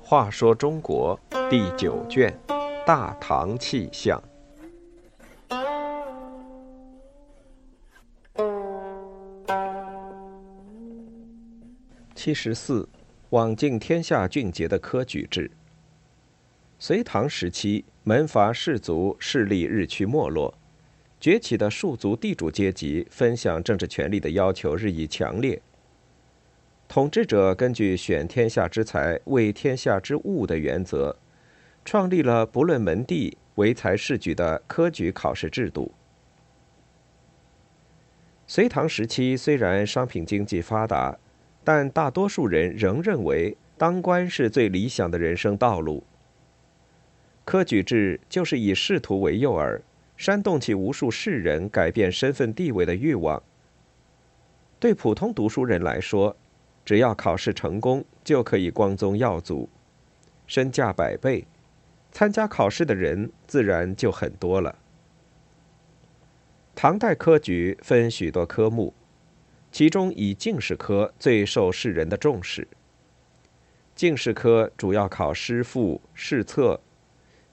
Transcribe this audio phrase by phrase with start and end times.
[0.00, 2.34] 话说中国第九卷
[2.86, 4.18] 《大唐气象》
[12.14, 12.88] 七十四，
[13.28, 15.50] 网尽天下俊杰的科举制。
[16.78, 20.54] 隋唐时期，门阀士族势力日趋没落，
[21.20, 25.60] 崛起的庶族地主阶级分享政治权力的要求日益强烈。
[26.86, 31.16] 统治者根据选天下之才、为天下之物的原则，
[31.84, 35.92] 创立了不论门第、唯才是举的科举考试制度。
[38.46, 41.18] 隋唐时期虽然商品经济发达，
[41.62, 46.02] 但大多数人仍认为当官是最理想的人生道路。
[47.44, 49.80] 科举制就是以仕途为诱饵，
[50.18, 53.40] 煽动起无数世人改变身份地位的欲望。
[54.80, 56.36] 对普通读书人来说，
[56.84, 59.68] 只要考试成功，就可以光宗耀祖，
[60.48, 61.46] 身价百倍，
[62.10, 64.76] 参加考试的人自然就很多了。
[66.74, 68.92] 唐代科举分许多科目，
[69.70, 72.66] 其中以进士科最受世人的重视。
[73.94, 76.80] 进士科主要考诗赋、试策，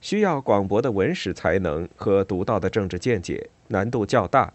[0.00, 4.52] 需要广博的文史才能和独到的政治见解，难度较大，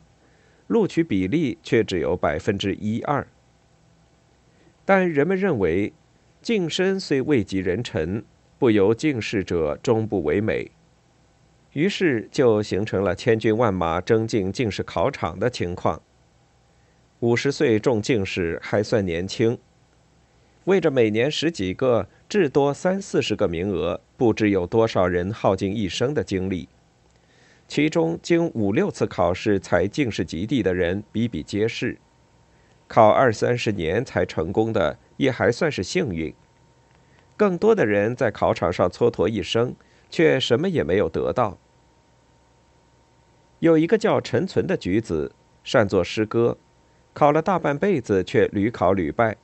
[0.68, 3.28] 录取比例却只有百分之一二。
[4.86, 5.94] 但人们认为，
[6.42, 8.24] 晋身虽位极人臣，
[8.58, 10.72] 不由进士者终不为美。
[11.74, 16.02] 于是就形成了千军万马争进进士考场的情况。
[17.20, 19.58] 五十岁中进士还算年轻，
[20.66, 26.70] 为着每年十几个，至多三四十个名额，不知有多少人耗尽一生的精力。
[27.68, 31.98] 其中经五六次考试才进士及第的人比比皆是。
[32.88, 36.34] 考二三十年才成功的也还算是幸运，
[37.38, 39.74] 更多的人在考场上蹉跎一生，
[40.10, 41.58] 却什么也没有得到。
[43.60, 45.32] 有一个叫陈存的举子，
[45.64, 46.58] 善作诗歌，
[47.14, 49.38] 考了大半辈子却屡考屡败，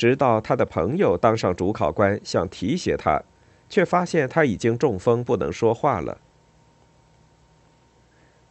[0.00, 3.22] 直到他的朋友当上主考官，想提携他，
[3.68, 6.22] 却发现他已经中风，不能说话了。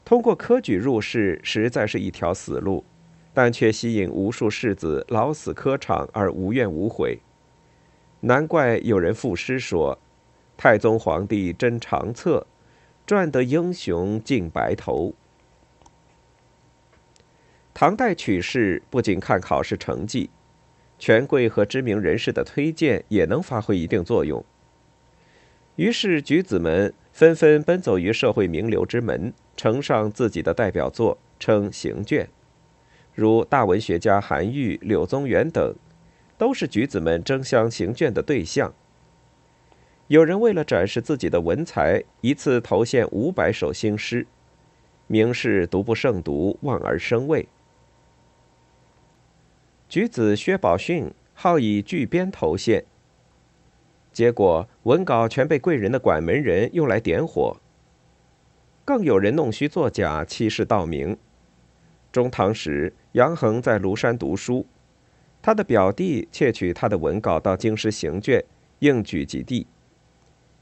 [0.05, 2.85] 通过科举入仕，实在是一条死路。
[3.33, 7.19] 但却吸引无数士子老死科场而无怨无悔，
[8.19, 9.97] 难怪有人赋诗说
[10.55, 12.45] ：“太宗皇帝真长策，
[13.07, 15.15] 赚得英雄尽白头。”
[17.73, 20.29] 唐代取士不仅看考试成绩，
[20.99, 24.43] 权贵和知名人士的推荐也能发挥一定作用。
[25.77, 32.29] 于是举子们纷纷奔走于社会名流之门，呈上自己的代表作，称行卷。
[33.15, 35.73] 如大文学家韩愈、柳宗元等，
[36.37, 38.73] 都是举子们争相行卷的对象。
[40.07, 44.25] 有人为了展示自己的文才，一次投献五百首新诗，
[45.07, 47.47] 名士读不胜读，望而生畏。
[49.89, 52.85] 举子薛宝训好以巨鞭投献，
[54.13, 57.57] 结果文稿全被贵人的管门人用来点火。
[58.85, 61.17] 更有人弄虚作假，欺世盗名。
[62.11, 64.67] 中唐时，杨衡在庐山读书，
[65.41, 68.45] 他的表弟窃取他的文稿到京师行卷，
[68.79, 69.65] 应举及第。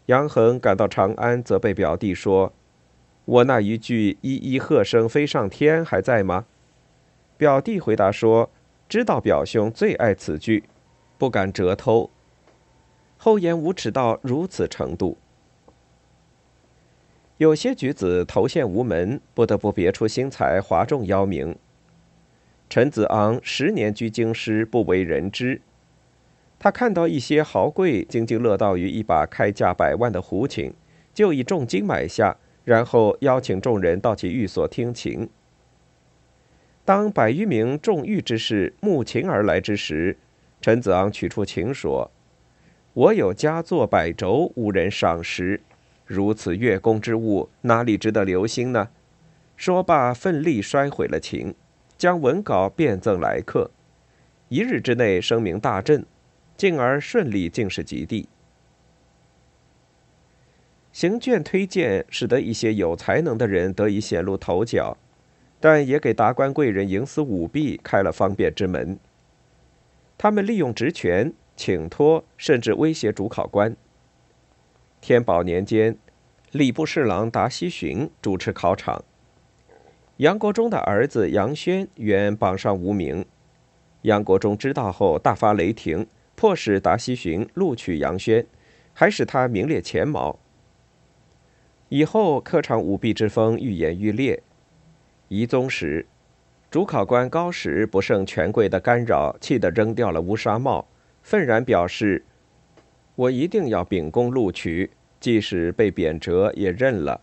[0.05, 2.53] 杨衡赶到长安，责备表弟说
[3.25, 6.45] ：“我那一句‘一一鹤声飞上天’还在吗？”
[7.35, 8.49] 表弟回答说
[8.89, 10.63] ：“知道表兄最爱此句，
[11.17, 12.09] 不敢折偷。”
[13.19, 15.17] 厚颜无耻到如此程度。
[17.37, 21.55] 有些举子头衔无门，不得不别出心裁，哗众邀名。
[22.69, 25.61] 陈子昂十年居京师，不为人知。
[26.59, 30.73] 他看到一些豪贵津津乐道于一把开价百万的胡琴，
[31.13, 35.29] 就以重金买下，然后邀请众人到其寓所听琴。
[36.87, 40.17] 当百余名重玉之士慕琴而来之时，
[40.61, 42.09] 陈子昂取出琴说
[42.95, 45.59] ：“我有佳作百轴，无人赏识。”
[46.07, 48.87] 如此月宫之物，哪里值得留心呢？
[49.57, 51.53] 说罢，奋力摔毁了琴，
[51.97, 53.69] 将文稿变赠来客。
[54.47, 56.05] 一日之内声名大振，
[56.55, 58.29] 进而顺利进士及第。
[60.93, 64.97] 行卷推荐使得一些有才能的人得以显露头角，
[65.59, 68.97] 但也给达官贵人营私舞弊开了方便之门。
[70.17, 73.75] 他们利用职权请托，甚至威胁主考官。
[75.01, 75.97] 天宝年间，
[76.51, 79.03] 礼部侍郎达西巡主持考场。
[80.17, 83.23] 杨国忠的儿子杨轩原榜上无名，
[84.01, 88.45] 杨国忠知道后大发雷霆，迫使达西寻录取杨轩，
[88.93, 90.39] 还使他名列前茅。
[91.89, 94.41] 以后科场舞弊之风愈演愈烈。
[95.29, 96.05] 遗宗时，
[96.71, 100.87] 主考官高时不胜权贵的干扰，气得扔掉了乌纱帽，
[101.21, 102.23] 愤然表示
[103.15, 107.21] ：“我一定要秉公录取，即使被贬谪也认了。”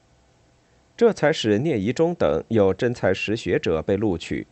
[0.97, 4.47] 这才使聂夷中等有真才实学者被录取。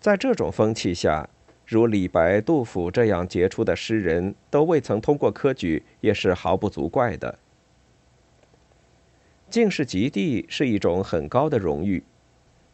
[0.00, 1.28] 在这种风气下，
[1.66, 7.38] 如李白、杜甫这样杰出的诗人都未曾通过科举，也是毫不足怪的。
[9.48, 12.02] 进士及第是一种很高的荣誉，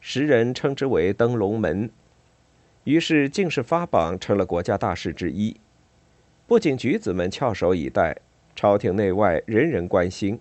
[0.00, 1.90] 时人称之为登龙门。
[2.84, 5.56] 于是进士发榜成了国家大事之一，
[6.46, 8.16] 不仅举子们翘首以待，
[8.56, 10.40] 朝廷内外人人关心。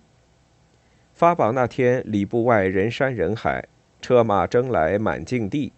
[1.12, 3.68] 发榜那天，礼部外人山人海，
[4.00, 5.72] 车马争来满境地，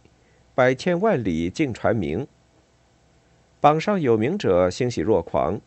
[0.55, 2.27] 百千万里尽传名。
[3.61, 5.61] 榜上有名者欣喜若狂，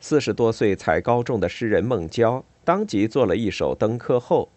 [0.00, 2.44] 四十多岁才高中的诗人孟郊。
[2.64, 4.50] 当即做了一首登科后：“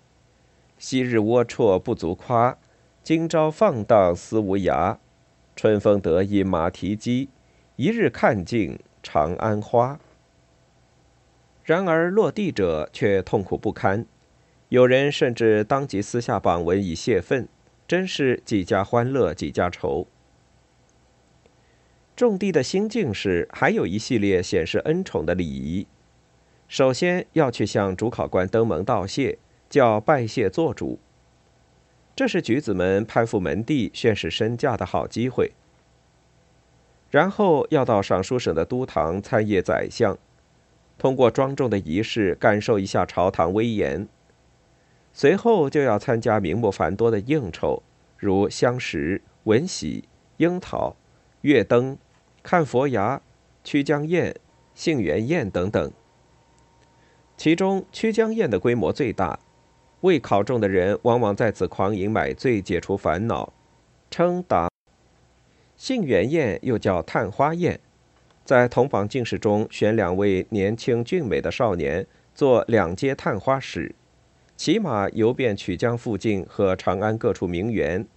[0.78, 2.58] 昔日龌龊不足夸，
[3.02, 4.98] 今朝放荡思无涯。
[5.56, 7.30] 春风得意马蹄疾，
[7.76, 10.00] 一日看尽长安花。”
[11.64, 14.06] 然而落地者却痛苦不堪，
[14.68, 17.48] 有人甚至当即撕下榜文以泄愤，
[17.88, 20.08] 真是几家欢乐几家愁。
[22.16, 25.88] 种地的新进士还有一系列显示恩宠的礼仪。
[26.74, 29.38] 首先要去向主考官登门道谢，
[29.70, 30.98] 叫拜谢做主。
[32.16, 35.52] 这是举子们攀附门第、宣示身价的好机会。
[37.12, 40.18] 然后要到尚书省的都堂参谒宰相，
[40.98, 44.08] 通过庄重的仪式感受一下朝堂威严。
[45.14, 47.84] 随后就要参加名目繁多的应酬，
[48.18, 50.06] 如相识、闻喜、
[50.38, 50.96] 樱桃、
[51.42, 51.96] 月灯、
[52.42, 53.22] 看佛牙、
[53.64, 54.36] 曲江宴、
[54.74, 55.92] 杏园宴等等。
[57.36, 59.40] 其中曲江宴的规模最大，
[60.02, 63.52] 未考中的人往往在此狂饮买醉，解除烦恼，
[64.10, 64.70] 称答。
[65.76, 67.80] 杏园宴又叫探花宴，
[68.46, 73.94] 在同榜进士中选两位年轻俊美的少年做两阶探花使，
[74.56, 78.08] 骑马游遍曲江附近和长安各处名园，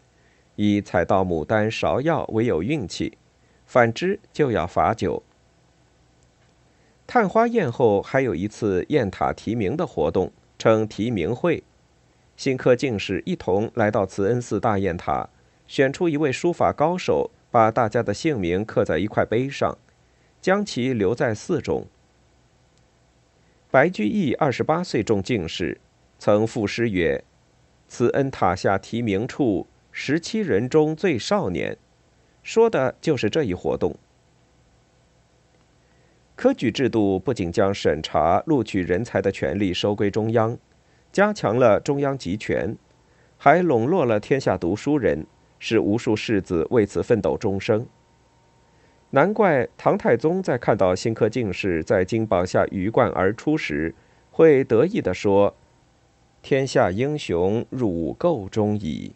[0.55, 3.17] 以采到牡丹、芍药为有运气，
[3.65, 5.23] 反之就要罚酒。
[7.07, 11.63] 探花宴后还有一次雁塔题名的活动，称题名会。
[12.37, 15.29] 新科进士一同来到慈恩寺大雁塔，
[15.67, 19.79] 选出一位书法高手，把大家的姓名刻在一块碑上，
[20.41, 21.87] 将其留在寺中。
[23.71, 25.81] 白居易二十八岁中进士，
[26.19, 27.23] 曾赋诗曰
[27.89, 31.79] ：“慈恩塔下题名处，十七人中最少年。”
[32.43, 33.97] 说的就是这一活动。
[36.37, 40.57] 科举制度不仅将审查录取人才的权力收归中央，
[41.11, 42.77] 加强了中央集权，
[43.39, 45.27] 还笼络了天下读书人，
[45.59, 47.87] 使无数士子为此奋斗终生。
[49.11, 53.95] 难怪唐太宗在看到新科进士在金榜下鱼贯而出时，
[54.31, 55.55] 会得意地说
[56.43, 59.15] ：“天下英雄入垢中矣。”